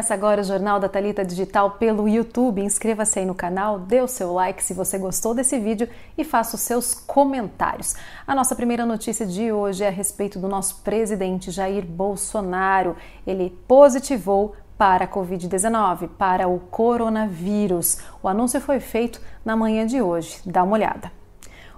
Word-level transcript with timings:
Começa 0.00 0.14
agora 0.14 0.40
o 0.40 0.44
Jornal 0.44 0.80
da 0.80 0.88
Talita 0.88 1.22
Digital 1.22 1.72
pelo 1.72 2.08
YouTube. 2.08 2.62
Inscreva-se 2.62 3.18
aí 3.18 3.26
no 3.26 3.34
canal, 3.34 3.78
dê 3.78 4.00
o 4.00 4.08
seu 4.08 4.32
like 4.32 4.64
se 4.64 4.72
você 4.72 4.96
gostou 4.96 5.34
desse 5.34 5.58
vídeo 5.58 5.86
e 6.16 6.24
faça 6.24 6.56
os 6.56 6.62
seus 6.62 6.94
comentários. 6.94 7.94
A 8.26 8.34
nossa 8.34 8.56
primeira 8.56 8.86
notícia 8.86 9.26
de 9.26 9.52
hoje 9.52 9.84
é 9.84 9.88
a 9.88 9.90
respeito 9.90 10.38
do 10.38 10.48
nosso 10.48 10.76
presidente 10.76 11.50
Jair 11.50 11.84
Bolsonaro. 11.84 12.96
Ele 13.26 13.50
positivou 13.68 14.54
para 14.78 15.04
a 15.04 15.06
Covid-19, 15.06 16.08
para 16.16 16.48
o 16.48 16.58
coronavírus. 16.58 17.98
O 18.22 18.28
anúncio 18.28 18.58
foi 18.58 18.80
feito 18.80 19.20
na 19.44 19.54
manhã 19.54 19.86
de 19.86 20.00
hoje. 20.00 20.40
Dá 20.46 20.62
uma 20.62 20.76
olhada. 20.76 21.12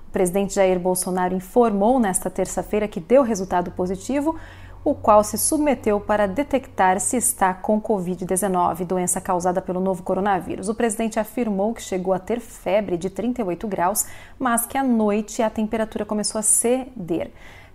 O 0.07 0.13
presidente 0.13 0.55
Jair 0.55 0.79
Bolsonaro 0.79 1.35
informou 1.35 1.99
nesta 1.99 2.31
terça-feira 2.31 2.87
que 2.87 3.01
deu 3.01 3.25
resultado 3.25 3.73
positivo 3.73 4.39
o 4.85 4.95
qual 4.95 5.23
se 5.23 5.39
submeteu 5.39 6.01
para 6.01 6.27
detectar 6.27 6.99
se 6.99 7.17
está 7.17 7.55
com 7.55 7.81
Covid-19, 7.81 8.85
doença 8.85 9.21
causada 9.21 9.63
pelo 9.63 9.81
novo 9.81 10.03
coronavírus. 10.03 10.69
O 10.69 10.75
presidente 10.75 11.21
afirmou 11.21 11.73
que 11.73 11.83
chegou 11.83 12.13
a 12.13 12.19
ter 12.19 12.41
febre 12.41 12.97
de 12.97 13.09
38 13.09 13.69
graus, 13.69 14.07
mas 14.39 14.67
que 14.67 14.77
à 14.77 14.83
noite 14.83 15.41
a 15.41 15.49
temperatura 15.49 16.05
começou 16.05 16.39
a 16.39 16.43
ceder. 16.43 17.31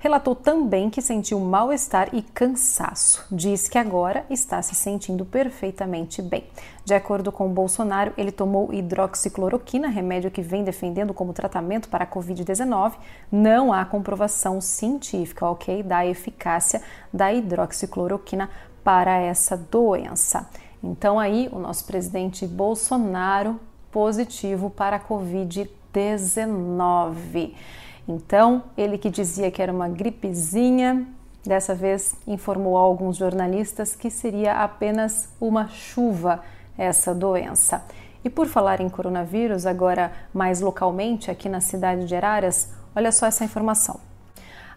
Relatou 0.07 0.33
também 0.33 0.89
que 0.89 1.01
sentiu 1.01 1.37
mal-estar 1.37 2.07
e 2.13 2.21
cansaço. 2.21 3.25
Diz 3.29 3.67
que 3.67 3.77
agora 3.77 4.25
está 4.29 4.61
se 4.61 4.73
sentindo 4.73 5.25
perfeitamente 5.25 6.21
bem. 6.21 6.45
De 6.85 6.93
acordo 6.93 7.29
com 7.29 7.49
Bolsonaro, 7.49 8.13
ele 8.17 8.31
tomou 8.31 8.73
hidroxicloroquina, 8.73 9.89
remédio 9.89 10.31
que 10.31 10.41
vem 10.41 10.63
defendendo 10.63 11.13
como 11.13 11.33
tratamento 11.33 11.89
para 11.89 12.05
a 12.05 12.07
Covid-19. 12.07 12.93
Não 13.29 13.73
há 13.73 13.83
comprovação 13.83 14.61
científica, 14.61 15.45
ok, 15.45 15.83
da 15.83 16.05
eficácia 16.05 16.81
da 17.11 17.33
hidroxicloroquina 17.33 18.49
para 18.85 19.17
essa 19.17 19.57
doença. 19.57 20.49
Então, 20.81 21.19
aí, 21.19 21.49
o 21.51 21.59
nosso 21.59 21.83
presidente 21.83 22.47
Bolsonaro 22.47 23.59
positivo 23.91 24.69
para 24.69 24.95
a 24.95 25.01
Covid-19. 25.01 27.51
Então, 28.07 28.63
ele 28.77 28.97
que 28.97 29.09
dizia 29.09 29.51
que 29.51 29.61
era 29.61 29.71
uma 29.71 29.89
gripezinha, 29.89 31.05
dessa 31.45 31.75
vez 31.75 32.15
informou 32.25 32.77
a 32.77 32.81
alguns 32.81 33.17
jornalistas 33.17 33.95
que 33.95 34.09
seria 34.09 34.53
apenas 34.63 35.29
uma 35.39 35.67
chuva 35.67 36.43
essa 36.77 37.13
doença. 37.13 37.83
E 38.23 38.29
por 38.29 38.47
falar 38.47 38.81
em 38.81 38.89
coronavírus, 38.89 39.65
agora 39.65 40.11
mais 40.33 40.61
localmente 40.61 41.31
aqui 41.31 41.49
na 41.49 41.61
cidade 41.61 42.05
de 42.05 42.15
Araras, 42.15 42.69
olha 42.95 43.11
só 43.11 43.25
essa 43.25 43.43
informação. 43.43 43.99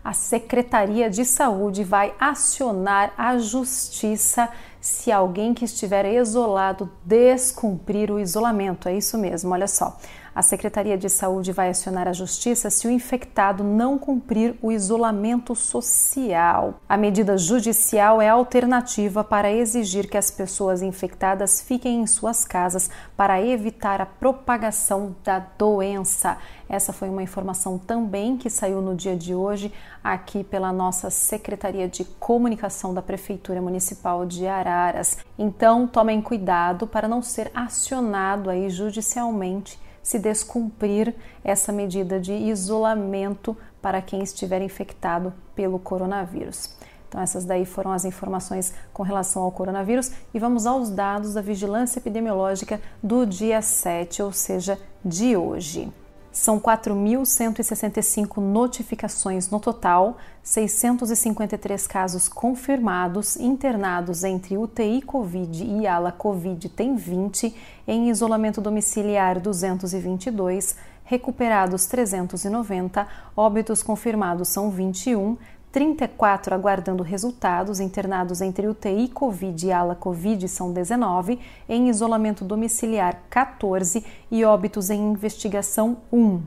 A 0.02 0.14
Secretaria 0.14 1.10
de 1.10 1.24
Saúde 1.24 1.84
vai 1.84 2.14
acionar 2.18 3.12
a 3.18 3.36
Justiça 3.36 4.48
se 4.80 5.12
alguém 5.12 5.52
que 5.52 5.66
estiver 5.66 6.06
isolado 6.06 6.90
descumprir 7.04 8.10
o 8.10 8.18
isolamento. 8.18 8.88
É 8.88 8.94
isso 8.96 9.18
mesmo, 9.18 9.52
olha 9.52 9.68
só. 9.68 9.98
A 10.40 10.42
Secretaria 10.42 10.96
de 10.96 11.10
Saúde 11.10 11.52
vai 11.52 11.68
acionar 11.68 12.08
a 12.08 12.14
Justiça 12.14 12.70
se 12.70 12.88
o 12.88 12.90
infectado 12.90 13.62
não 13.62 13.98
cumprir 13.98 14.56
o 14.62 14.72
isolamento 14.72 15.54
social. 15.54 16.80
A 16.88 16.96
medida 16.96 17.36
judicial 17.36 18.22
é 18.22 18.28
alternativa 18.30 19.22
para 19.22 19.52
exigir 19.52 20.08
que 20.08 20.16
as 20.16 20.30
pessoas 20.30 20.80
infectadas 20.80 21.60
fiquem 21.60 22.00
em 22.00 22.06
suas 22.06 22.46
casas 22.46 22.88
para 23.14 23.38
evitar 23.42 24.00
a 24.00 24.06
propagação 24.06 25.14
da 25.22 25.40
doença. 25.58 26.38
Essa 26.70 26.90
foi 26.90 27.10
uma 27.10 27.22
informação 27.22 27.76
também 27.76 28.38
que 28.38 28.48
saiu 28.48 28.80
no 28.80 28.96
dia 28.96 29.14
de 29.14 29.34
hoje 29.34 29.70
aqui 30.02 30.42
pela 30.42 30.72
nossa 30.72 31.10
Secretaria 31.10 31.86
de 31.86 32.02
Comunicação 32.18 32.94
da 32.94 33.02
Prefeitura 33.02 33.60
Municipal 33.60 34.24
de 34.24 34.46
Araras. 34.46 35.18
Então, 35.38 35.86
tomem 35.86 36.22
cuidado 36.22 36.86
para 36.86 37.06
não 37.06 37.20
ser 37.20 37.50
acionado 37.54 38.48
aí 38.48 38.70
judicialmente 38.70 39.78
se 40.10 40.18
descumprir 40.18 41.14
essa 41.44 41.70
medida 41.70 42.18
de 42.18 42.32
isolamento 42.32 43.56
para 43.80 44.02
quem 44.02 44.24
estiver 44.24 44.60
infectado 44.60 45.32
pelo 45.54 45.78
coronavírus. 45.78 46.74
Então, 47.08 47.20
essas 47.20 47.44
daí 47.44 47.64
foram 47.64 47.92
as 47.92 48.04
informações 48.04 48.74
com 48.92 49.04
relação 49.04 49.42
ao 49.44 49.52
coronavírus 49.52 50.10
e 50.34 50.38
vamos 50.40 50.66
aos 50.66 50.90
dados 50.90 51.34
da 51.34 51.40
vigilância 51.40 52.00
epidemiológica 52.00 52.80
do 53.00 53.24
dia 53.24 53.62
7, 53.62 54.20
ou 54.20 54.32
seja, 54.32 54.76
de 55.04 55.36
hoje. 55.36 55.92
São 56.32 56.60
4.165 56.60 58.36
notificações 58.36 59.50
no 59.50 59.58
total, 59.58 60.16
653 60.44 61.86
casos 61.88 62.28
confirmados, 62.28 63.36
internados 63.36 64.22
entre 64.22 64.56
UTI 64.56 65.02
Covid 65.02 65.64
e 65.64 65.88
ala 65.88 66.12
Covid 66.12 66.68
tem 66.68 66.94
20, 66.94 67.52
em 67.86 68.10
isolamento 68.10 68.60
domiciliar 68.60 69.40
222, 69.40 70.76
recuperados 71.02 71.86
390, 71.86 73.08
óbitos 73.36 73.82
confirmados 73.82 74.48
são 74.48 74.70
21, 74.70 75.36
34 75.72 76.54
aguardando 76.54 77.02
resultados, 77.02 77.78
internados 77.78 78.40
entre 78.40 78.66
UTI 78.66 79.08
Covid 79.08 79.66
e 79.66 79.72
ala 79.72 79.94
Covid 79.94 80.48
são 80.48 80.72
19, 80.72 81.38
em 81.68 81.88
isolamento 81.88 82.44
domiciliar 82.44 83.22
14 83.30 84.04
e 84.30 84.44
óbitos 84.44 84.90
em 84.90 85.12
investigação 85.12 85.98
1. 86.12 86.42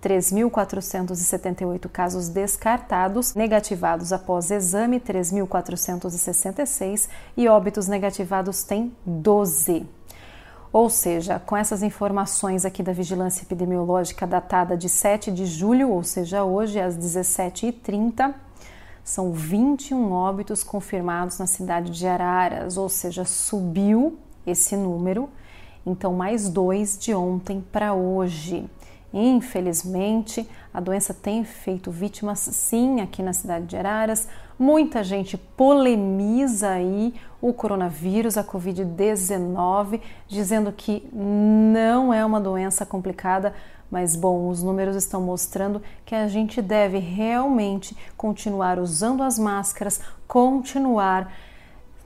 3.478 0.00 1.88
casos 1.88 2.28
descartados, 2.28 3.34
negativados 3.34 4.12
após 4.12 4.52
exame 4.52 5.00
3.466 5.00 7.08
e 7.36 7.48
óbitos 7.48 7.88
negativados 7.88 8.62
tem 8.62 8.94
12. 9.04 9.84
Ou 10.72 10.88
seja, 10.88 11.40
com 11.40 11.56
essas 11.56 11.82
informações 11.82 12.64
aqui 12.64 12.80
da 12.82 12.92
vigilância 12.92 13.42
epidemiológica 13.42 14.24
datada 14.24 14.76
de 14.76 14.88
7 14.88 15.32
de 15.32 15.46
julho, 15.46 15.90
ou 15.90 16.04
seja, 16.04 16.44
hoje 16.44 16.78
às 16.78 16.96
17h30, 16.96 18.32
são 19.08 19.32
21 19.32 20.12
óbitos 20.12 20.62
confirmados 20.62 21.38
na 21.38 21.46
cidade 21.46 21.90
de 21.90 22.06
Araras, 22.06 22.76
ou 22.76 22.90
seja, 22.90 23.24
subiu 23.24 24.18
esse 24.46 24.76
número, 24.76 25.30
então 25.86 26.12
mais 26.12 26.50
dois 26.50 26.98
de 26.98 27.14
ontem 27.14 27.64
para 27.72 27.94
hoje. 27.94 28.68
Infelizmente, 29.10 30.46
a 30.74 30.78
doença 30.78 31.14
tem 31.14 31.42
feito 31.42 31.90
vítimas 31.90 32.40
sim 32.40 33.00
aqui 33.00 33.22
na 33.22 33.32
cidade 33.32 33.64
de 33.64 33.78
Araras. 33.78 34.28
Muita 34.58 35.02
gente 35.02 35.38
polemiza 35.38 36.68
aí 36.68 37.14
o 37.40 37.54
coronavírus, 37.54 38.36
a 38.36 38.44
Covid-19, 38.44 40.02
dizendo 40.26 40.70
que 40.70 41.08
não 41.14 42.12
é 42.12 42.22
uma 42.26 42.38
doença 42.40 42.84
complicada, 42.84 43.54
mas 43.90 44.14
bom, 44.14 44.48
os 44.48 44.62
números 44.62 44.96
estão 44.96 45.20
mostrando 45.20 45.82
que 46.04 46.14
a 46.14 46.28
gente 46.28 46.60
deve 46.60 46.98
realmente 46.98 47.96
continuar 48.16 48.78
usando 48.78 49.22
as 49.22 49.38
máscaras, 49.38 50.00
continuar 50.26 51.32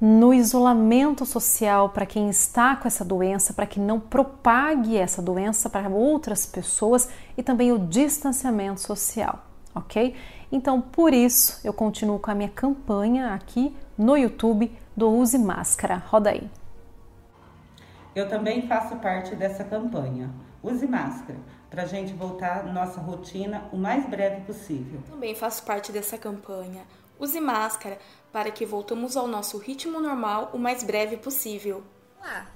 no 0.00 0.34
isolamento 0.34 1.24
social 1.24 1.88
para 1.90 2.04
quem 2.04 2.28
está 2.28 2.74
com 2.74 2.88
essa 2.88 3.04
doença, 3.04 3.52
para 3.52 3.66
que 3.66 3.78
não 3.78 4.00
propague 4.00 4.96
essa 4.96 5.22
doença 5.22 5.70
para 5.70 5.88
outras 5.88 6.44
pessoas 6.44 7.08
e 7.36 7.42
também 7.42 7.70
o 7.70 7.78
distanciamento 7.78 8.80
social, 8.80 9.44
ok? 9.74 10.16
Então, 10.50 10.80
por 10.80 11.14
isso, 11.14 11.60
eu 11.62 11.72
continuo 11.72 12.18
com 12.18 12.30
a 12.30 12.34
minha 12.34 12.48
campanha 12.48 13.32
aqui 13.32 13.74
no 13.96 14.16
YouTube 14.16 14.72
do 14.96 15.08
Use 15.08 15.38
Máscara. 15.38 16.02
Roda 16.08 16.30
aí. 16.30 16.61
Eu 18.14 18.28
também 18.28 18.68
faço 18.68 18.96
parte 18.96 19.34
dessa 19.34 19.64
campanha. 19.64 20.30
Use 20.62 20.86
máscara 20.86 21.38
para 21.70 21.82
a 21.82 21.86
gente 21.86 22.12
voltar 22.12 22.60
à 22.60 22.62
nossa 22.64 23.00
rotina 23.00 23.68
o 23.72 23.76
mais 23.76 24.06
breve 24.08 24.42
possível. 24.42 25.02
Também 25.08 25.34
faço 25.34 25.62
parte 25.62 25.90
dessa 25.90 26.18
campanha. 26.18 26.82
Use 27.18 27.40
máscara 27.40 27.98
para 28.30 28.50
que 28.50 28.66
voltamos 28.66 29.16
ao 29.16 29.26
nosso 29.26 29.56
ritmo 29.56 30.00
normal 30.00 30.50
o 30.52 30.58
mais 30.58 30.82
breve 30.82 31.16
possível. 31.16 31.82
Olá! 32.20 32.46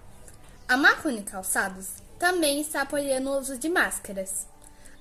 A 0.69 0.76
Marconi 0.76 1.23
Calçados 1.23 2.03
também 2.19 2.61
está 2.61 2.82
apoiando 2.82 3.31
o 3.31 3.38
uso 3.38 3.58
de 3.58 3.69
máscaras. 3.69 4.47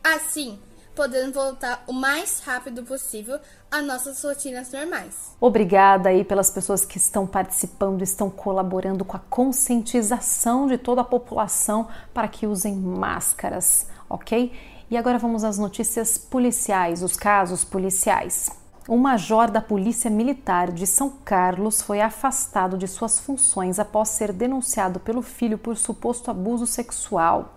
Assim, 0.04 0.60
podendo 0.96 1.34
voltar 1.34 1.84
o 1.88 1.94
mais 1.94 2.40
rápido 2.40 2.84
possível 2.84 3.40
às 3.70 3.86
nossas 3.86 4.24
rotinas 4.24 4.72
normais. 4.72 5.36
Obrigada 5.40 6.10
aí 6.10 6.24
pelas 6.24 6.50
pessoas 6.50 6.86
que 6.86 6.98
estão 6.98 7.28
participando, 7.28 8.02
estão 8.02 8.30
colaborando 8.30 9.04
com 9.04 9.18
a 9.18 9.22
conscientização 9.30 10.68
de 10.68 10.78
toda 10.78 11.02
a 11.02 11.06
população 11.06 11.88
para 12.14 12.28
que 12.28 12.48
usem 12.48 12.74
máscaras, 12.76 13.88
ok? 14.10 14.52
E 14.90 14.98
agora 14.98 15.18
vamos 15.18 15.44
às 15.44 15.58
notícias 15.58 16.18
policiais, 16.18 17.04
os 17.04 17.18
casos 17.18 17.64
policiais. 17.64 18.50
Um 18.88 18.98
major 18.98 19.50
da 19.50 19.60
Polícia 19.62 20.12
Militar 20.12 20.72
de 20.72 20.86
São 20.86 21.10
Carlos 21.10 21.82
foi 21.82 22.02
afastado 22.02 22.78
de 22.78 22.88
suas 22.88 23.20
funções 23.20 23.80
após 23.80 24.10
ser 24.10 24.32
denunciado 24.32 25.00
pelo 25.00 25.24
filho 25.24 25.58
por 25.58 25.76
suposto 25.76 26.30
abuso 26.30 26.68
sexual. 26.68 27.56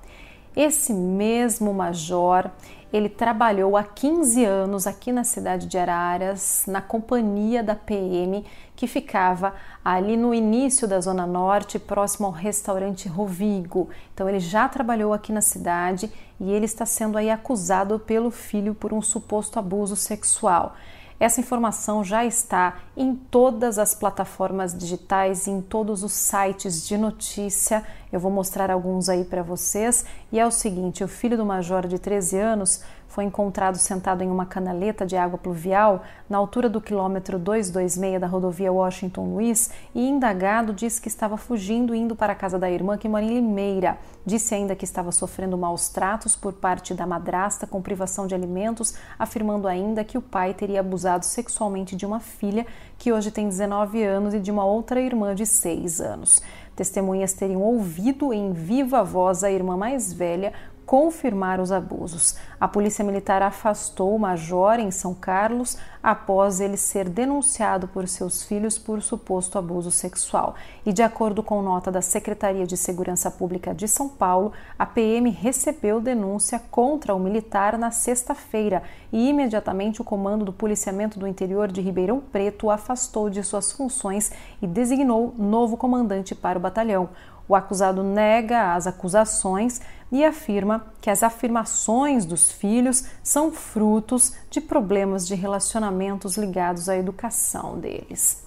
Esse 0.56 0.90
mesmo 0.94 1.74
major, 1.74 2.50
ele 2.92 3.08
trabalhou 3.08 3.76
há 3.76 3.84
15 3.84 4.44
anos 4.44 4.86
aqui 4.86 5.12
na 5.12 5.24
cidade 5.24 5.66
de 5.66 5.76
Araras, 5.76 6.64
na 6.66 6.80
companhia 6.80 7.62
da 7.62 7.74
PM, 7.74 8.44
que 8.74 8.86
ficava 8.86 9.54
ali 9.84 10.16
no 10.16 10.34
início 10.34 10.88
da 10.88 11.00
Zona 11.00 11.26
Norte, 11.26 11.78
próximo 11.78 12.26
ao 12.26 12.32
restaurante 12.32 13.08
Rovigo. 13.08 13.90
Então 14.14 14.28
ele 14.28 14.40
já 14.40 14.68
trabalhou 14.68 15.12
aqui 15.12 15.32
na 15.32 15.42
cidade 15.42 16.10
e 16.40 16.50
ele 16.50 16.64
está 16.64 16.86
sendo 16.86 17.18
aí 17.18 17.30
acusado 17.30 17.98
pelo 17.98 18.30
filho 18.30 18.74
por 18.74 18.92
um 18.92 19.02
suposto 19.02 19.58
abuso 19.58 19.96
sexual. 19.96 20.74
Essa 21.20 21.40
informação 21.40 22.04
já 22.04 22.24
está 22.24 22.76
em 22.96 23.14
todas 23.14 23.76
as 23.76 23.92
plataformas 23.92 24.76
digitais, 24.76 25.48
em 25.48 25.60
todos 25.60 26.04
os 26.04 26.12
sites 26.12 26.86
de 26.86 26.96
notícia. 26.96 27.84
Eu 28.12 28.20
vou 28.20 28.30
mostrar 28.30 28.70
alguns 28.70 29.08
aí 29.08 29.24
para 29.24 29.42
vocês. 29.42 30.04
E 30.32 30.38
é 30.38 30.46
o 30.46 30.50
seguinte: 30.50 31.04
o 31.04 31.08
filho 31.08 31.36
do 31.36 31.44
major 31.44 31.86
de 31.86 31.98
13 31.98 32.38
anos 32.38 32.82
foi 33.08 33.24
encontrado 33.24 33.76
sentado 33.78 34.22
em 34.22 34.30
uma 34.30 34.44
canaleta 34.44 35.06
de 35.06 35.16
água 35.16 35.38
pluvial 35.38 36.02
na 36.28 36.36
altura 36.36 36.68
do 36.68 36.80
quilômetro 36.80 37.38
226 37.38 38.20
da 38.20 38.26
rodovia 38.26 38.70
Washington 38.70 39.34
Luiz 39.34 39.70
e 39.94 40.06
indagado 40.06 40.74
disse 40.74 41.00
que 41.00 41.08
estava 41.08 41.38
fugindo 41.38 41.94
indo 41.94 42.14
para 42.14 42.34
a 42.34 42.36
casa 42.36 42.58
da 42.58 42.70
irmã 42.70 42.98
que 42.98 43.08
mora 43.08 43.24
em 43.24 43.34
Limeira. 43.34 43.98
Disse 44.26 44.54
ainda 44.54 44.76
que 44.76 44.84
estava 44.84 45.10
sofrendo 45.10 45.56
maus 45.56 45.88
tratos 45.88 46.36
por 46.36 46.52
parte 46.52 46.92
da 46.92 47.06
madrasta 47.06 47.66
com 47.66 47.80
privação 47.80 48.26
de 48.26 48.34
alimentos, 48.34 48.94
afirmando 49.18 49.66
ainda 49.66 50.04
que 50.04 50.18
o 50.18 50.22
pai 50.22 50.52
teria 50.52 50.80
abusado 50.80 51.24
sexualmente 51.24 51.96
de 51.96 52.04
uma 52.04 52.20
filha 52.20 52.66
que 52.98 53.12
hoje 53.12 53.30
tem 53.30 53.48
19 53.48 54.02
anos 54.02 54.34
e 54.34 54.40
de 54.40 54.50
uma 54.50 54.64
outra 54.64 55.00
irmã 55.00 55.34
de 55.34 55.46
6 55.46 56.00
anos. 56.00 56.42
Testemunhas 56.74 57.32
teriam 57.32 57.62
ouvido 57.62 58.32
em 58.32 58.52
viva 58.52 59.02
voz 59.04 59.42
a 59.44 59.50
irmã 59.50 59.76
mais 59.76 60.12
velha 60.12 60.52
confirmar 60.88 61.60
os 61.60 61.70
abusos. 61.70 62.34
A 62.58 62.66
Polícia 62.66 63.04
Militar 63.04 63.42
afastou 63.42 64.16
o 64.16 64.18
major 64.18 64.80
em 64.80 64.90
São 64.90 65.12
Carlos 65.12 65.76
após 66.02 66.62
ele 66.62 66.78
ser 66.78 67.10
denunciado 67.10 67.86
por 67.86 68.08
seus 68.08 68.42
filhos 68.42 68.78
por 68.78 69.02
suposto 69.02 69.58
abuso 69.58 69.90
sexual. 69.90 70.54
E 70.86 70.92
de 70.94 71.02
acordo 71.02 71.42
com 71.42 71.60
nota 71.60 71.92
da 71.92 72.00
Secretaria 72.00 72.66
de 72.66 72.74
Segurança 72.74 73.30
Pública 73.30 73.74
de 73.74 73.86
São 73.86 74.08
Paulo, 74.08 74.50
a 74.78 74.86
PM 74.86 75.28
recebeu 75.28 76.00
denúncia 76.00 76.58
contra 76.70 77.14
o 77.14 77.20
militar 77.20 77.76
na 77.76 77.90
sexta-feira 77.90 78.82
e 79.12 79.28
imediatamente 79.28 80.00
o 80.00 80.04
comando 80.04 80.42
do 80.42 80.54
policiamento 80.54 81.18
do 81.18 81.26
interior 81.26 81.70
de 81.70 81.82
Ribeirão 81.82 82.18
Preto 82.18 82.70
afastou 82.70 83.28
de 83.28 83.42
suas 83.42 83.70
funções 83.72 84.32
e 84.62 84.66
designou 84.66 85.34
novo 85.36 85.76
comandante 85.76 86.34
para 86.34 86.58
o 86.58 86.62
batalhão. 86.62 87.10
O 87.48 87.56
acusado 87.56 88.02
nega 88.02 88.74
as 88.74 88.86
acusações 88.86 89.80
e 90.12 90.24
afirma 90.24 90.86
que 91.00 91.10
as 91.10 91.22
afirmações 91.22 92.24
dos 92.24 92.52
filhos 92.52 93.04
são 93.22 93.50
frutos 93.50 94.34
de 94.50 94.60
problemas 94.60 95.26
de 95.26 95.34
relacionamentos 95.34 96.36
ligados 96.36 96.88
à 96.88 96.96
educação 96.96 97.78
deles. 97.78 98.46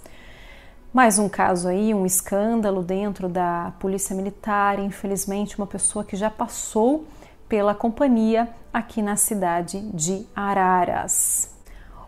Mais 0.94 1.18
um 1.18 1.30
caso 1.30 1.70
aí, 1.70 1.94
um 1.94 2.06
escândalo 2.06 2.84
dentro 2.84 3.30
da 3.30 3.74
Polícia 3.80 4.16
Militar, 4.16 4.78
infelizmente, 4.78 5.58
uma 5.58 5.68
pessoa 5.68 6.04
que 6.04 6.18
já 6.18 6.30
passou 6.30 7.06
pela 7.48 7.74
companhia 7.74 8.50
aqui 8.74 9.02
na 9.02 9.16
cidade 9.16 9.80
de 9.94 10.28
Araras. 10.36 11.50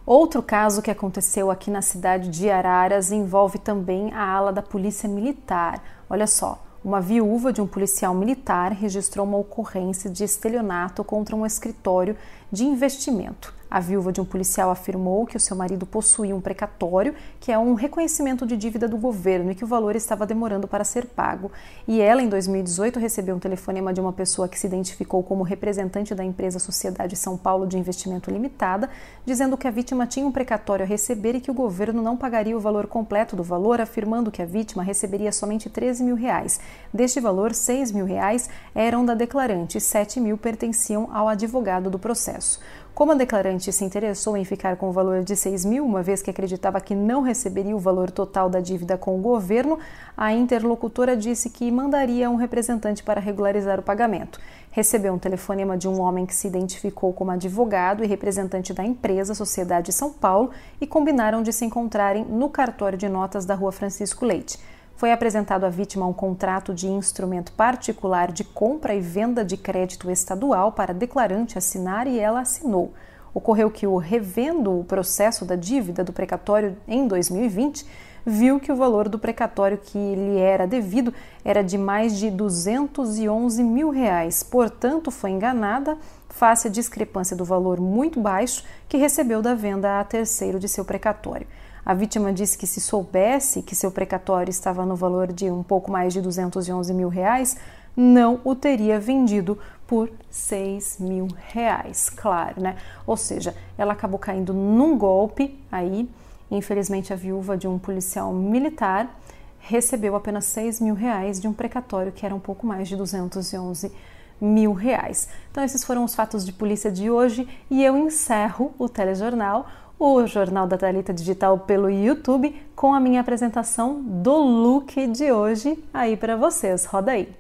Outro 0.06 0.44
caso 0.44 0.82
que 0.82 0.92
aconteceu 0.92 1.50
aqui 1.50 1.72
na 1.72 1.82
cidade 1.82 2.30
de 2.30 2.50
Araras 2.50 3.10
envolve 3.10 3.58
também 3.58 4.14
a 4.14 4.22
ala 4.22 4.52
da 4.52 4.62
Polícia 4.62 5.08
Militar. 5.08 5.82
Olha 6.10 6.28
só, 6.28 6.62
uma 6.84 7.00
viúva 7.00 7.54
de 7.54 7.62
um 7.62 7.68
policial 7.68 8.14
militar 8.14 8.72
registrou 8.74 9.26
uma 9.26 9.38
ocorrência 9.38 10.10
de 10.10 10.24
estelionato 10.24 11.04
contra 11.04 11.36
um 11.36 11.46
escritório 11.46 12.18
de 12.52 12.66
investimento. 12.66 13.54
A 13.74 13.80
viúva 13.80 14.12
de 14.12 14.22
um 14.22 14.26
policial 14.26 14.70
afirmou 14.70 15.26
que 15.26 15.36
o 15.36 15.40
seu 15.40 15.58
marido 15.58 15.84
possuía 15.84 16.36
um 16.36 16.40
precatório, 16.40 17.16
que 17.40 17.52
é 17.52 17.58
um 17.58 17.74
reconhecimento 17.74 18.46
de 18.46 18.56
dívida 18.56 18.88
do 18.88 18.98
governo 18.98 19.50
e 19.50 19.56
que 19.56 19.64
o 19.64 19.68
valor 19.68 19.96
estava 19.96 20.28
demorando 20.28 20.68
para 20.68 20.84
ser 20.84 21.08
pago. 21.08 21.52
E 21.88 22.00
ela, 22.00 22.22
em 22.22 22.30
2018, 22.30 23.00
recebeu 23.00 23.36
um 23.36 23.40
telefonema 23.40 23.92
de 23.92 24.00
uma 24.00 24.14
pessoa 24.14 24.48
que 24.48 24.60
se 24.60 24.68
identificou 24.68 25.24
como 25.24 25.42
representante 25.42 26.14
da 26.14 26.24
empresa 26.24 26.60
Sociedade 26.60 27.16
São 27.16 27.36
Paulo 27.36 27.66
de 27.66 27.76
Investimento 27.76 28.30
Limitada, 28.30 28.92
dizendo 29.26 29.58
que 29.58 29.68
a 29.68 29.72
vítima 29.72 30.06
tinha 30.06 30.28
um 30.28 30.32
precatório 30.32 30.86
a 30.86 30.88
receber 30.88 31.34
e 31.34 31.42
que 31.42 31.50
o 31.50 31.56
governo 31.56 32.00
não 32.00 32.16
pagaria 32.16 32.56
o 32.56 32.60
valor 32.60 32.86
completo 32.86 33.36
do 33.36 33.42
valor, 33.42 33.82
afirmando 33.82 34.30
que 34.30 34.44
a 34.44 34.46
vítima 34.46 34.84
receberia 34.84 35.32
somente 35.32 35.68
13 35.68 36.04
mil 36.04 36.16
reais. 36.16 36.60
Deste 36.94 37.20
valor, 37.20 37.56
6 37.56 37.92
mil 37.92 38.06
reais 38.06 38.48
eram 38.76 39.04
da 39.04 39.16
declarante 39.16 39.80
e 39.80 39.82
7 39.82 40.20
mil 40.20 40.38
pertenciam 40.38 41.10
ao 41.12 41.28
advogado 41.28 41.90
do 41.90 41.98
processo. 41.98 42.60
Como 42.94 43.12
a 43.12 43.16
declarante 43.16 43.74
se 43.74 43.84
interessou 43.84 44.38
em 44.38 44.46
ficar 44.46 44.76
com 44.76 44.88
o 44.88 44.92
valor 44.92 45.24
de 45.24 45.36
6 45.36 45.66
mil, 45.66 45.84
uma 45.84 46.04
vez 46.04 46.22
que 46.22 46.30
acreditava 46.30 46.80
que 46.80 46.94
não 46.94 47.24
receberia 47.24 47.76
o 47.76 47.80
valor 47.80 48.12
total 48.12 48.52
da 48.52 48.60
dívida 48.60 49.00
com 49.00 49.18
o 49.18 49.22
governo, 49.22 49.80
a 50.16 50.32
interlocutora 50.32 51.18
disse 51.18 51.50
que 51.50 51.72
mandaria 51.72 52.30
um 52.30 52.36
representante 52.36 53.02
para 53.02 53.20
regularizar 53.20 53.80
o 53.80 53.84
pagamento. 53.84 54.40
Recebeu 54.70 55.12
um 55.12 55.18
telefonema 55.18 55.76
de 55.76 55.88
um 55.88 56.00
homem 56.00 56.28
que 56.28 56.36
se 56.36 56.48
identificou 56.48 57.12
como 57.14 57.32
advogado 57.32 58.04
e 58.04 58.08
representante 58.08 58.76
da 58.76 58.84
empresa 58.84 59.34
Sociedade 59.34 59.92
São 59.92 60.14
Paulo 60.14 60.52
e 60.80 60.86
combinaram 60.86 61.42
de 61.42 61.52
se 61.52 61.66
encontrarem 61.66 62.24
no 62.24 62.48
cartório 62.48 62.98
de 62.98 63.10
notas 63.10 63.44
da 63.44 63.56
rua 63.56 63.72
Francisco 63.72 64.24
Leite. 64.24 64.60
Foi 65.04 65.12
apresentado 65.12 65.66
à 65.66 65.70
vítima 65.70 66.08
um 66.08 66.14
contrato 66.14 66.74
de 66.74 66.88
instrumento 66.88 67.52
particular 67.52 68.32
de 68.32 68.42
compra 68.42 68.96
e 68.96 69.02
venda 69.02 69.44
de 69.44 69.58
crédito 69.58 70.10
estadual 70.10 70.72
para 70.72 70.94
declarante 70.94 71.58
assinar 71.58 72.08
e 72.08 72.18
ela 72.18 72.40
assinou. 72.40 72.94
Ocorreu 73.34 73.70
que 73.70 73.86
o 73.86 73.98
revendo 73.98 74.80
o 74.80 74.86
processo 74.86 75.44
da 75.44 75.58
dívida 75.58 76.06
do 76.06 76.14
precatório 76.14 76.78
em 76.88 77.06
2020 77.06 77.86
viu 78.26 78.62
que 78.62 78.72
o 78.72 78.78
valor 78.78 79.10
do 79.10 79.20
precatório 79.20 79.78
que 79.78 79.98
lhe 79.98 80.38
era 80.38 80.66
devido 80.66 81.14
era 81.44 81.62
de 81.62 81.78
mais 81.78 82.18
de 82.18 82.32
211 82.32 83.62
mil 83.62 83.90
reais, 83.90 84.42
portanto 84.42 85.12
foi 85.12 85.32
enganada 85.32 85.98
face 86.30 86.70
à 86.70 86.72
discrepância 86.72 87.36
do 87.36 87.44
valor 87.44 87.78
muito 87.78 88.22
baixo 88.22 88.64
que 88.88 88.96
recebeu 88.96 89.42
da 89.42 89.54
venda 89.54 90.00
a 90.00 90.04
terceiro 90.06 90.58
de 90.58 90.70
seu 90.70 90.86
precatório. 90.86 91.46
A 91.86 91.94
vítima 91.94 92.32
disse 92.32 92.58
que 92.58 92.66
se 92.66 92.80
soubesse 92.80 93.62
que 93.62 93.76
seu 93.76 93.92
precatório 93.92 94.50
estava 94.50 94.86
no 94.86 94.96
valor 94.96 95.34
de 95.34 95.52
um 95.52 95.62
pouco 95.62 95.92
mais 95.92 96.14
de 96.14 96.22
211 96.22 96.94
mil 96.94 97.10
reais, 97.10 97.58
não 97.96 98.40
o 98.44 98.56
teria 98.56 99.00
vendido 99.00 99.58
por 99.86 100.10
6 100.30 100.98
mil 101.00 101.28
reais, 101.52 102.10
claro, 102.10 102.62
né? 102.62 102.78
Ou 103.06 103.18
seja, 103.18 103.54
ela 103.78 103.94
acabou 103.94 104.18
caindo 104.18 104.54
num 104.54 104.98
golpe 104.98 105.60
aí. 105.70 106.10
Infelizmente, 106.50 107.12
a 107.12 107.18
viúva 107.18 107.58
de 107.58 107.68
um 107.68 107.78
policial 107.78 108.32
militar 108.32 109.20
recebeu 109.60 110.16
apenas 110.16 110.46
6 110.46 110.80
mil 110.80 110.96
reais 110.96 111.40
de 111.40 111.48
um 111.48 111.54
precatório 111.54 112.12
que 112.12 112.26
era 112.26 112.34
um 112.34 112.40
pouco 112.40 112.66
mais 112.66 112.88
de 112.88 112.96
211 112.96 113.92
mil 114.40 114.74
reais. 114.74 115.30
Então, 115.52 115.64
esses 115.64 115.84
foram 115.84 116.04
os 116.04 116.16
fatos 116.16 116.46
de 116.46 116.52
polícia 116.52 116.92
de 116.92 117.10
hoje 117.10 117.48
e 117.70 117.84
eu 117.84 117.98
encerro 117.98 118.74
o 118.78 118.90
telejornal 118.90 119.68
o 120.00 120.26
Jornal 120.26 120.68
da 120.68 120.78
Talita 120.78 121.14
Digital 121.14 121.60
pelo 121.60 121.90
YouTube 121.90 122.54
com 122.76 122.94
a 122.94 123.00
minha 123.00 123.22
apresentação 123.22 124.02
do 124.02 124.36
look 124.36 125.08
de 125.08 125.32
hoje 125.32 125.82
aí 125.94 126.18
para 126.18 126.36
vocês. 126.36 126.86
Roda 126.86 127.12
aí. 127.12 127.34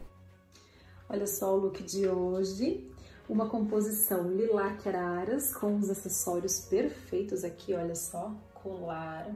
Olha 1.10 1.28
só 1.28 1.54
o 1.54 1.58
look 1.58 1.84
de 1.84 2.08
hoje. 2.08 2.90
Uma 3.28 3.48
composição 3.48 4.30
lilac 4.30 4.88
araras 4.88 5.54
com 5.54 5.78
os 5.78 5.90
acessórios 5.90 6.60
perfeitos 6.60 7.44
aqui, 7.44 7.74
olha 7.74 7.96
só, 7.96 8.32
colar, 8.54 9.28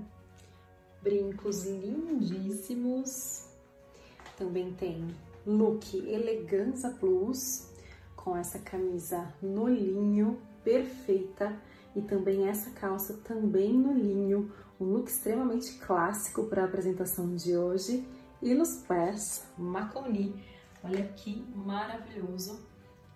brincos 1.02 1.66
lindíssimos. 1.66 3.46
Também 4.38 4.74
tem 4.74 5.08
look 5.46 5.96
Eleganza 5.96 6.90
Plus 7.00 7.68
com 8.16 8.36
essa 8.36 8.60
camisa 8.60 9.34
no 9.42 9.70
linho 9.70 10.38
perfeita 10.64 11.58
e 11.96 12.02
também 12.02 12.48
essa 12.48 12.70
calça 12.72 13.14
também 13.24 13.74
no 13.74 13.94
linho, 13.94 14.52
um 14.80 14.86
look 14.86 15.08
extremamente 15.08 15.74
clássico 15.80 16.46
para 16.46 16.62
a 16.62 16.66
apresentação 16.66 17.36
de 17.36 17.58
hoje. 17.58 18.08
E 18.42 18.54
nos 18.54 18.76
pés, 18.88 19.48
Maconi. 19.58 20.44
Olha 20.84 21.08
que 21.14 21.44
maravilhoso 21.56 22.60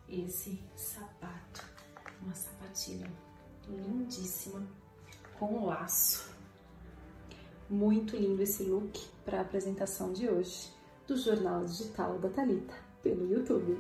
esse 0.10 0.60
sapato. 0.75 1.63
Uma 2.22 2.34
sapatilha 2.34 3.12
lindíssima 3.70 4.68
com 5.38 5.66
laço. 5.66 6.32
Muito 7.70 8.18
lindo 8.18 8.42
esse 8.42 8.63
look 8.63 9.00
para 9.24 9.38
a 9.38 9.42
apresentação 9.42 10.12
de 10.12 10.28
hoje 10.28 10.72
do 11.08 11.16
Jornal 11.16 11.63
Digital 11.66 12.20
da 12.20 12.30
Talita 12.30 12.74
pelo 13.01 13.32
YouTube. 13.32 13.78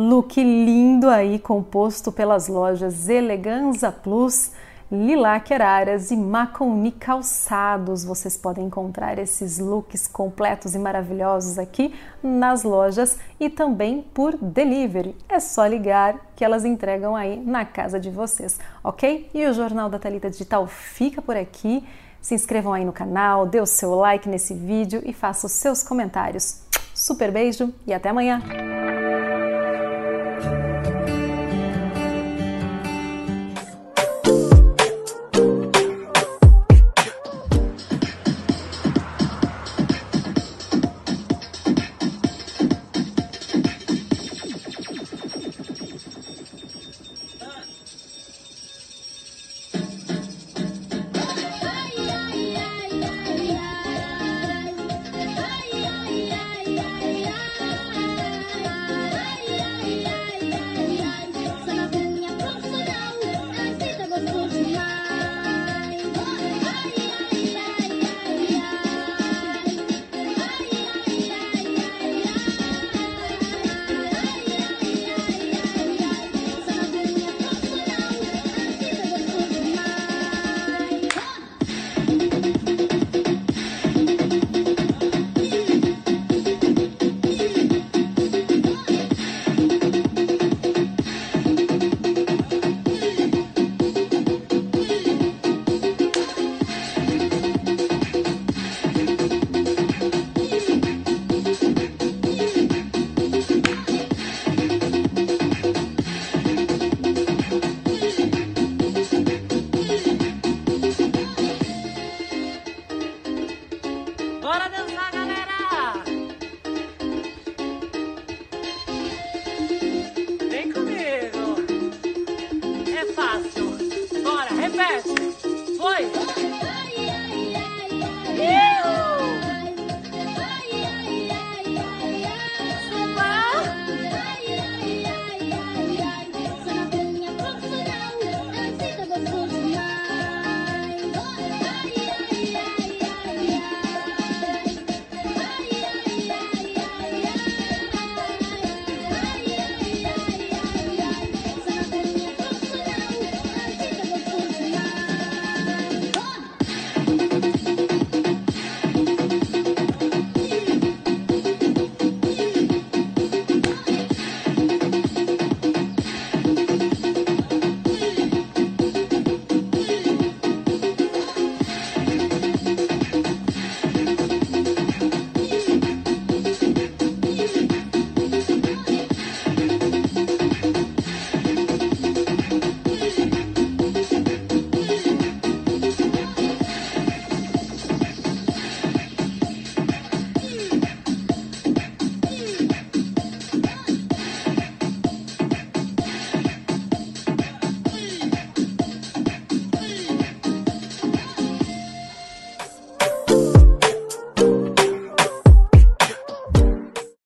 Look 0.00 0.40
lindo 0.40 1.10
aí 1.10 1.40
composto 1.40 2.12
pelas 2.12 2.46
lojas 2.46 3.08
Eleganza 3.08 3.90
Plus. 3.90 4.52
Lilac 4.92 5.52
Araras 5.52 6.12
e 6.12 6.16
Maconi 6.16 6.92
Calçados. 6.92 8.04
Vocês 8.04 8.36
podem 8.36 8.66
encontrar 8.66 9.18
esses 9.18 9.58
looks 9.58 10.06
completos 10.06 10.76
e 10.76 10.78
maravilhosos 10.78 11.58
aqui 11.58 11.92
nas 12.22 12.62
lojas 12.62 13.18
e 13.40 13.50
também 13.50 14.02
por 14.14 14.36
delivery. 14.36 15.16
É 15.28 15.40
só 15.40 15.66
ligar 15.66 16.14
que 16.36 16.44
elas 16.44 16.64
entregam 16.64 17.16
aí 17.16 17.36
na 17.36 17.64
casa 17.64 17.98
de 17.98 18.08
vocês, 18.08 18.60
ok? 18.84 19.28
E 19.34 19.44
o 19.46 19.52
Jornal 19.52 19.90
da 19.90 19.98
Talita 19.98 20.30
Digital 20.30 20.68
fica 20.68 21.20
por 21.20 21.36
aqui. 21.36 21.84
Se 22.20 22.36
inscrevam 22.36 22.72
aí 22.72 22.84
no 22.84 22.92
canal, 22.92 23.46
dê 23.46 23.60
o 23.60 23.66
seu 23.66 23.96
like 23.96 24.28
nesse 24.28 24.54
vídeo 24.54 25.02
e 25.04 25.12
faça 25.12 25.48
os 25.48 25.52
seus 25.54 25.82
comentários. 25.82 26.62
Super 26.94 27.32
beijo 27.32 27.74
e 27.84 27.92
até 27.92 28.10
amanhã! 28.10 28.77